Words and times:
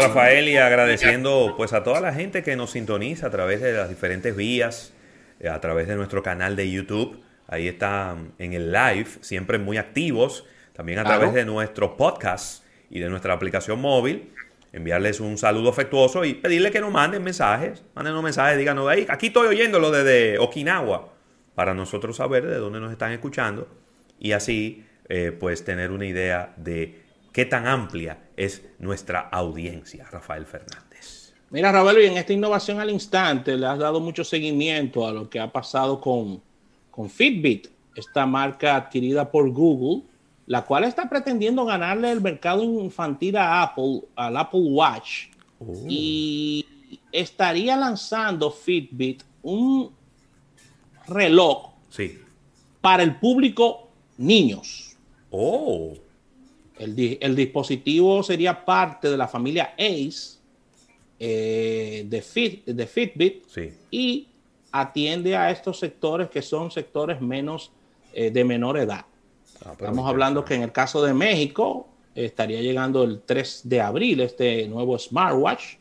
Rafael, 0.00 0.48
y 0.48 0.56
agradeciendo 0.56 1.54
pues 1.56 1.72
a 1.72 1.84
toda 1.84 2.00
la 2.00 2.12
gente 2.12 2.42
que 2.42 2.56
nos 2.56 2.72
sintoniza 2.72 3.26
a 3.26 3.30
través 3.30 3.60
de 3.60 3.72
las 3.72 3.88
diferentes 3.88 4.34
vías, 4.34 4.92
eh, 5.38 5.48
a 5.48 5.60
través 5.60 5.88
de 5.88 5.96
nuestro 5.96 6.22
canal 6.22 6.56
de 6.56 6.70
YouTube. 6.70 7.22
Ahí 7.46 7.68
están 7.68 8.32
en 8.38 8.52
el 8.52 8.72
live, 8.72 9.06
siempre 9.20 9.58
muy 9.58 9.76
activos. 9.76 10.46
También 10.72 10.98
a 10.98 11.04
través 11.04 11.34
de 11.34 11.44
nuestro 11.44 11.96
podcast 11.96 12.64
y 12.88 13.00
de 13.00 13.10
nuestra 13.10 13.34
aplicación 13.34 13.80
móvil. 13.80 14.32
Enviarles 14.72 15.20
un 15.20 15.36
saludo 15.36 15.70
afectuoso 15.70 16.24
y 16.24 16.34
pedirle 16.34 16.70
que 16.70 16.80
nos 16.80 16.92
manden 16.92 17.22
mensajes. 17.22 17.84
Manden 17.94 18.14
un 18.14 18.24
mensaje, 18.24 18.56
díganos, 18.56 18.88
ahí, 18.88 19.04
aquí 19.08 19.26
estoy 19.26 19.48
oyéndolo 19.48 19.90
desde 19.90 20.38
Okinawa. 20.38 21.12
Para 21.54 21.74
nosotros 21.74 22.16
saber 22.16 22.46
de 22.46 22.56
dónde 22.56 22.80
nos 22.80 22.92
están 22.92 23.12
escuchando. 23.12 23.68
Y 24.18 24.32
así, 24.32 24.84
eh, 25.08 25.36
pues, 25.38 25.64
tener 25.64 25.90
una 25.90 26.06
idea 26.06 26.54
de 26.56 27.02
qué 27.32 27.44
tan 27.44 27.66
amplia 27.66 28.18
es 28.36 28.62
nuestra 28.78 29.20
audiencia, 29.20 30.06
Rafael 30.10 30.46
Fernández. 30.46 31.34
Mira, 31.50 31.72
Rafael, 31.72 32.04
y 32.04 32.06
en 32.06 32.16
esta 32.16 32.32
innovación 32.32 32.80
al 32.80 32.90
instante 32.90 33.56
le 33.56 33.66
has 33.66 33.78
dado 33.78 34.00
mucho 34.00 34.22
seguimiento 34.22 35.06
a 35.06 35.12
lo 35.12 35.28
que 35.28 35.40
ha 35.40 35.50
pasado 35.50 36.00
con, 36.00 36.40
con 36.90 37.10
Fitbit, 37.10 37.68
esta 37.96 38.24
marca 38.24 38.76
adquirida 38.76 39.30
por 39.30 39.50
Google, 39.50 40.04
la 40.46 40.64
cual 40.64 40.84
está 40.84 41.08
pretendiendo 41.08 41.64
ganarle 41.64 42.10
el 42.10 42.20
mercado 42.20 42.62
infantil 42.62 43.36
a 43.36 43.62
Apple, 43.62 44.02
al 44.14 44.36
Apple 44.36 44.60
Watch. 44.62 45.26
Oh. 45.58 45.74
Y 45.88 46.66
estaría 47.12 47.76
lanzando 47.76 48.50
Fitbit 48.50 49.22
un 49.42 49.90
reloj 51.08 51.70
sí. 51.88 52.18
para 52.80 53.02
el 53.02 53.16
público 53.16 53.88
niños. 54.18 54.96
Oh. 55.30 55.94
El, 56.80 57.36
dispositivo 57.36 58.22
sería 58.22 58.64
parte 58.64 59.10
de 59.10 59.16
la 59.18 59.28
familia 59.28 59.74
Ace 59.78 60.38
eh, 61.18 62.06
de, 62.08 62.22
Fit, 62.22 62.64
de 62.64 62.86
Fitbit 62.86 63.44
y 63.90 64.28
atiende 64.72 65.36
a 65.36 65.50
estos 65.50 65.78
sectores 65.78 66.30
que 66.30 66.40
son 66.40 66.70
sectores 66.70 67.20
menos 67.20 67.70
eh, 68.14 68.30
de 68.30 68.44
menor 68.44 68.78
edad. 68.78 69.04
Ah, 69.62 69.72
Estamos 69.72 70.08
hablando 70.08 70.42
que 70.42 70.54
en 70.54 70.62
el 70.62 70.72
caso 70.72 71.02
de 71.02 71.12
México 71.12 71.86
estaría 72.14 72.62
llegando 72.62 73.02
el 73.02 73.20
3 73.26 73.60
de 73.64 73.80
abril 73.82 74.20
este 74.20 74.66
nuevo 74.66 74.98
smartwatch 74.98 75.76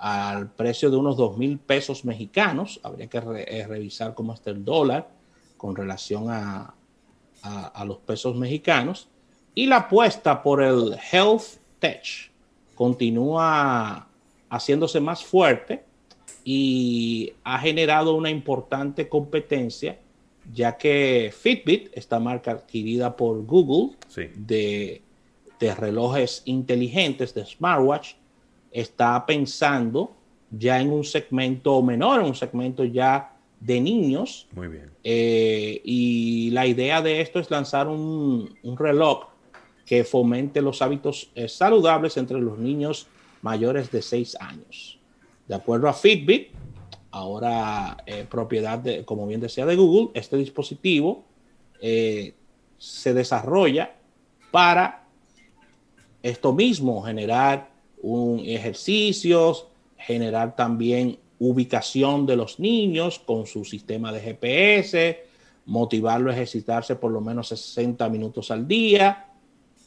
al 0.00 0.50
precio 0.50 0.90
de 0.90 0.96
unos 0.96 1.16
2 1.16 1.38
mil 1.38 1.60
pesos 1.60 2.04
mexicanos. 2.04 2.80
Habría 2.82 3.06
que 3.06 3.18
eh, 3.18 3.64
revisar 3.68 4.14
cómo 4.14 4.34
está 4.34 4.50
el 4.50 4.64
dólar 4.64 5.08
con 5.56 5.76
relación 5.76 6.28
a, 6.28 6.74
a 7.42 7.84
los 7.84 7.98
pesos 7.98 8.34
mexicanos. 8.34 9.08
Y 9.54 9.66
la 9.66 9.76
apuesta 9.76 10.42
por 10.42 10.62
el 10.62 10.96
Health 11.10 11.58
Tech 11.78 12.30
continúa 12.74 14.06
haciéndose 14.50 15.00
más 15.00 15.24
fuerte 15.24 15.82
y 16.44 17.32
ha 17.44 17.58
generado 17.58 18.14
una 18.14 18.30
importante 18.30 19.08
competencia, 19.08 19.98
ya 20.54 20.76
que 20.76 21.32
Fitbit, 21.36 21.90
esta 21.92 22.18
marca 22.18 22.52
adquirida 22.52 23.16
por 23.16 23.44
Google 23.44 23.96
de, 24.34 25.02
de 25.58 25.74
relojes 25.74 26.42
inteligentes, 26.46 27.34
de 27.34 27.44
smartwatch, 27.44 28.14
está 28.70 29.26
pensando 29.26 30.14
ya 30.50 30.80
en 30.80 30.92
un 30.92 31.04
segmento 31.04 31.82
menor, 31.82 32.20
en 32.20 32.26
un 32.26 32.34
segmento 32.34 32.84
ya 32.84 33.36
de 33.60 33.80
niños. 33.80 34.46
Muy 34.52 34.68
bien. 34.68 34.90
Eh, 35.04 35.80
y 35.84 36.50
la 36.52 36.66
idea 36.66 37.02
de 37.02 37.20
esto 37.20 37.40
es 37.40 37.50
lanzar 37.50 37.88
un, 37.88 38.56
un 38.62 38.76
reloj 38.76 39.26
que 39.88 40.04
fomente 40.04 40.60
los 40.60 40.82
hábitos 40.82 41.30
eh, 41.34 41.48
saludables 41.48 42.18
entre 42.18 42.38
los 42.38 42.58
niños 42.58 43.06
mayores 43.40 43.90
de 43.90 44.02
6 44.02 44.36
años. 44.38 44.98
De 45.48 45.54
acuerdo 45.54 45.88
a 45.88 45.94
Fitbit, 45.94 46.48
ahora 47.10 47.96
eh, 48.04 48.26
propiedad, 48.28 48.78
de, 48.78 49.06
como 49.06 49.26
bien 49.26 49.40
decía, 49.40 49.64
de 49.64 49.76
Google, 49.76 50.10
este 50.12 50.36
dispositivo 50.36 51.24
eh, 51.80 52.34
se 52.76 53.14
desarrolla 53.14 53.94
para 54.50 55.06
esto 56.22 56.52
mismo, 56.52 57.00
generar 57.02 57.70
un 58.02 58.40
ejercicios, 58.40 59.68
generar 59.96 60.54
también 60.54 61.18
ubicación 61.38 62.26
de 62.26 62.36
los 62.36 62.60
niños 62.60 63.18
con 63.20 63.46
su 63.46 63.64
sistema 63.64 64.12
de 64.12 64.20
GPS, 64.20 65.24
motivarlo 65.64 66.30
a 66.30 66.34
ejercitarse 66.34 66.96
por 66.96 67.10
lo 67.10 67.22
menos 67.22 67.48
60 67.48 68.06
minutos 68.10 68.50
al 68.50 68.68
día, 68.68 69.27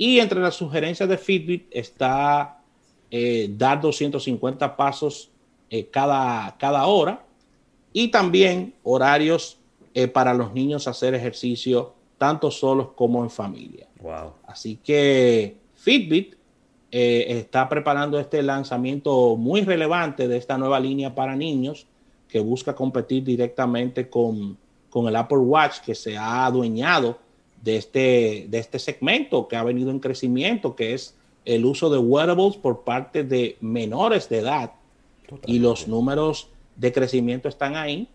y 0.02 0.20
entre 0.20 0.40
las 0.40 0.56
sugerencias 0.56 1.08
de 1.08 1.16
Fitbit 1.16 1.68
está 1.70 2.60
eh, 3.12 3.48
dar 3.56 3.80
250 3.80 4.76
pasos 4.76 5.30
eh, 5.70 5.90
cada, 5.92 6.58
cada 6.58 6.88
hora 6.88 7.24
y 7.94 8.08
también 8.08 8.74
horarios 8.82 9.60
eh, 9.94 10.08
para 10.08 10.34
los 10.34 10.56
niños 10.56 10.88
hacer 10.88 11.14
ejercicio 11.14 11.94
tanto 12.18 12.50
solos 12.50 12.94
como 12.96 13.22
en 13.22 13.30
familia. 13.30 13.90
Wow. 14.02 14.34
Así 14.48 14.78
que 14.78 15.58
Fitbit 15.76 16.34
está 16.90 17.70
preparando 17.70 18.20
este 18.20 18.42
lanzamiento 18.42 19.38
muy 19.38 19.62
relevante 19.62 20.28
de 20.28 20.36
esta 20.36 20.58
nueva 20.58 20.80
línea 20.80 21.14
para 21.14 21.36
niños 21.36 21.86
que 22.28 22.40
busca 22.40 22.74
competir 22.74 23.24
directamente 23.24 24.10
con, 24.10 24.58
con 24.90 25.08
el 25.08 25.16
Apple 25.16 25.38
Watch 25.38 25.82
que 25.82 25.94
se 25.94 26.18
ha 26.18 26.48
adueñado 26.48 27.20
de 27.62 27.78
este, 27.78 28.46
de 28.50 28.58
este 28.58 28.80
segmento 28.80 29.48
que 29.48 29.56
ha 29.56 29.64
venido 29.64 29.92
en 29.92 30.00
crecimiento, 30.00 30.76
que 30.76 30.94
es 30.94 31.16
el 31.46 31.66
uso 31.66 31.90
de 31.90 31.98
wearables 31.98 32.58
por 32.58 32.84
parte 32.84 33.24
de 33.24 33.58
menores 33.62 34.30
de 34.30 34.40
edad. 34.40 34.72
Y 35.46 35.60
los 35.60 35.88
números 35.88 36.50
de 36.76 36.92
crecimiento 36.92 37.48
están 37.48 37.76
ahí. 37.76 38.10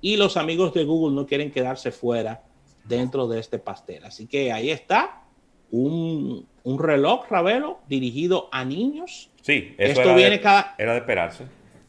Y 0.00 0.16
los 0.16 0.36
amigos 0.36 0.72
de 0.72 0.84
Google 0.84 1.14
no 1.14 1.26
quieren 1.26 1.50
quedarse 1.50 1.92
fuera 1.92 2.42
dentro 2.84 3.28
de 3.28 3.40
este 3.40 3.58
pastel. 3.58 4.04
Así 4.04 4.26
que 4.26 4.52
ahí 4.52 4.70
está 4.70 5.22
un, 5.70 6.46
reloj, 6.64 7.26
Ravelo, 7.28 7.80
dirigido 7.88 8.48
a 8.52 8.64
niños. 8.64 9.30
Sí, 9.42 9.74
eso 9.76 9.92
Esto 9.92 10.02
era, 10.02 10.14
viene 10.14 10.30
de, 10.30 10.40
cada, 10.40 10.74
era 10.78 10.92
de 10.92 10.98
esperarse. 10.98 11.44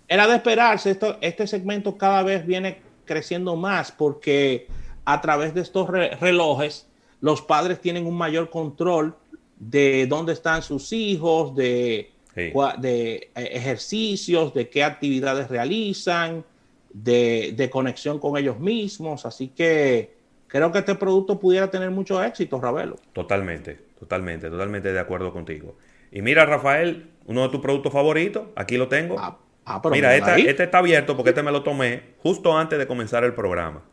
Era 0.07 0.27
de 0.27 0.35
esperarse. 0.35 0.91
Esto, 0.91 1.17
este 1.21 1.47
segmento 1.47 1.97
cada 1.97 2.23
vez 2.23 2.45
viene 2.45 2.79
creciendo 3.05 3.55
más 3.55 3.91
porque 3.91 4.67
a 5.07 5.21
través 5.21 5.53
de 5.53 5.61
estos 5.61 5.89
relojes 5.89 6.85
los 7.21 7.41
padres 7.41 7.79
tienen 7.79 8.05
un 8.05 8.17
mayor 8.17 8.49
control 8.49 9.15
de 9.57 10.05
dónde 10.05 10.33
están 10.33 10.61
sus 10.61 10.91
hijos, 10.91 11.55
de, 11.55 12.11
de 12.35 13.15
eh, 13.15 13.29
ejercicios, 13.33 14.53
de 14.53 14.69
qué 14.69 14.83
actividades 14.83 15.47
realizan, 15.47 16.43
de, 16.91 17.69
conexión 17.71 18.19
con 18.19 18.37
ellos 18.37 18.59
mismos. 18.59 19.25
Así 19.25 19.47
que 19.47 20.13
creo 20.47 20.73
que 20.73 20.79
este 20.79 20.95
producto 20.95 21.39
pudiera 21.39 21.71
tener 21.71 21.89
mucho 21.89 22.21
éxito, 22.21 22.59
Ravelo. 22.59 22.97
Totalmente, 23.13 23.79
totalmente, 23.97 24.49
totalmente 24.49 24.91
de 24.91 24.99
acuerdo 24.99 25.31
contigo. 25.31 25.77
Y 26.11 26.21
mira, 26.21 26.45
Rafael, 26.45 27.11
uno 27.27 27.43
de 27.43 27.49
tus 27.49 27.61
productos 27.61 27.93
favoritos, 27.93 28.47
aquí 28.57 28.75
lo 28.75 28.89
tengo. 28.89 29.15
Ah, 29.17 29.37
ah, 29.65 29.81
mira, 29.89 30.17
este 30.17 30.63
está 30.63 30.79
abierto 30.79 31.15
porque 31.15 31.29
este 31.29 31.43
me 31.43 31.53
lo 31.53 31.63
tomé 31.63 32.03
justo 32.21 32.57
antes 32.57 32.77
de 32.77 32.85
comenzar 32.87 33.23
el 33.23 33.33
programa. 33.33 33.83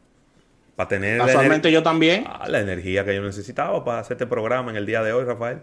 Para 0.77 0.89
tener 0.89 1.19
Casualmente 1.19 1.71
yo 1.71 1.83
también. 1.83 2.25
Ah, 2.27 2.49
la 2.49 2.61
energía 2.61 3.05
que 3.05 3.15
yo 3.15 3.23
necesitaba 3.23 3.85
para 3.85 4.01
hacer 4.01 4.17
este 4.17 4.27
programa 4.27 4.71
en 4.71 4.77
el 4.77 4.87
día 4.87 5.03
de 5.03 5.13
hoy, 5.13 5.25
Rafael. 5.25 5.61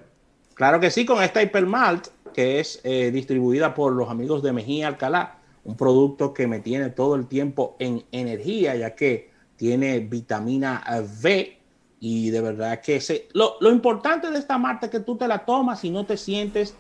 Claro 0.53 0.79
que 0.79 0.91
sí, 0.91 1.05
con 1.05 1.22
esta 1.22 1.41
Hypermalt, 1.41 2.07
que 2.33 2.59
es 2.59 2.79
eh, 2.83 3.11
distribuida 3.11 3.73
por 3.73 3.94
los 3.94 4.09
amigos 4.09 4.41
de 4.44 4.53
Mejía 4.53 4.88
Alcalá, 4.88 5.38
un 5.63 5.75
producto 5.75 6.33
que 6.33 6.47
me 6.47 6.59
tiene 6.59 6.89
todo 6.89 7.16
el 7.16 7.27
tiempo 7.27 7.75
en 7.79 8.03
energía, 8.11 8.75
ya 8.75 8.95
que 8.95 9.31
tiene 9.57 10.00
vitamina 10.00 10.83
V 10.88 11.57
y 12.00 12.31
de 12.31 12.41
verdad 12.41 12.81
que 12.81 13.00
se, 13.00 13.27
lo, 13.33 13.57
lo 13.59 13.69
importante 13.71 14.31
de 14.31 14.39
esta 14.39 14.57
marca 14.57 14.88
es 14.88 14.91
que 14.91 15.01
tú 15.01 15.17
te 15.17 15.27
la 15.27 15.45
tomas 15.45 15.83
y 15.83 15.91
no 15.91 16.06
te 16.06 16.18
sientes 16.18 16.74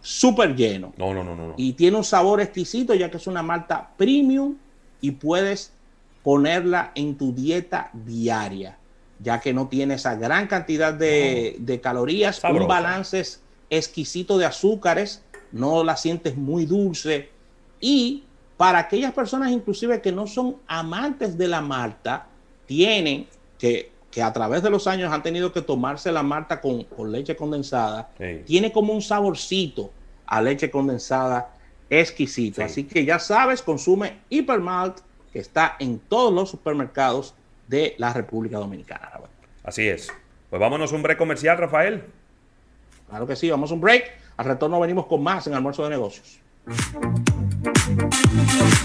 súper 0.00 0.54
lleno. 0.54 0.92
No, 0.96 1.12
no, 1.12 1.24
no, 1.24 1.34
no. 1.34 1.54
Y 1.56 1.72
tiene 1.72 1.96
un 1.96 2.04
sabor 2.04 2.40
exquisito, 2.40 2.94
ya 2.94 3.10
que 3.10 3.16
es 3.16 3.26
una 3.26 3.42
malta 3.42 3.90
premium 3.96 4.56
y 5.00 5.12
puedes 5.12 5.72
ponerla 6.28 6.92
en 6.94 7.16
tu 7.16 7.32
dieta 7.32 7.88
diaria, 7.94 8.76
ya 9.18 9.40
que 9.40 9.54
no 9.54 9.68
tiene 9.68 9.94
esa 9.94 10.14
gran 10.14 10.46
cantidad 10.46 10.92
de, 10.92 11.80
calorías, 11.82 12.44
un 12.44 12.68
balance 12.68 13.22
exquisito 13.70 14.36
de 14.36 14.44
azúcares, 14.44 15.22
no 15.52 15.82
la 15.82 15.96
sientes 15.96 16.36
muy 16.36 16.66
dulce. 16.66 17.30
Y 17.80 18.24
para 18.58 18.78
aquellas 18.78 19.14
personas 19.14 19.52
inclusive 19.52 20.02
que 20.02 20.12
no 20.12 20.26
son 20.26 20.56
amantes 20.66 21.38
de 21.38 21.48
la 21.48 21.62
malta, 21.62 22.26
tienen 22.66 23.26
que, 23.58 23.90
que 24.10 24.20
a 24.20 24.30
través 24.30 24.62
de 24.62 24.68
los 24.68 24.86
años 24.86 25.10
han 25.10 25.22
tenido 25.22 25.50
que 25.50 25.62
tomarse 25.62 26.12
la 26.12 26.22
malta 26.22 26.60
con, 26.60 26.84
leche 27.10 27.36
condensada, 27.36 28.10
tiene 28.44 28.70
como 28.70 28.92
un 28.92 29.00
saborcito 29.00 29.90
a 30.26 30.42
leche 30.42 30.70
condensada 30.70 31.54
exquisito. 31.88 32.62
Así 32.62 32.84
que 32.84 33.06
ya 33.06 33.18
sabes, 33.18 33.62
consume 33.62 34.18
Hypermalt 34.28 35.07
que 35.32 35.38
está 35.38 35.76
en 35.78 35.98
todos 35.98 36.32
los 36.32 36.50
supermercados 36.50 37.34
de 37.66 37.94
la 37.98 38.12
República 38.12 38.58
Dominicana. 38.58 39.10
Así 39.62 39.86
es. 39.88 40.12
Pues 40.50 40.60
vámonos 40.60 40.92
a 40.92 40.96
un 40.96 41.02
breve 41.02 41.18
comercial, 41.18 41.58
Rafael. 41.58 42.04
Claro 43.08 43.26
que 43.26 43.36
sí, 43.36 43.50
vamos 43.50 43.70
a 43.70 43.74
un 43.74 43.80
break. 43.80 44.10
Al 44.36 44.46
retorno 44.46 44.80
venimos 44.80 45.06
con 45.06 45.22
más 45.22 45.46
en 45.46 45.54
Almuerzo 45.54 45.84
de 45.84 45.90
Negocios. 45.90 46.40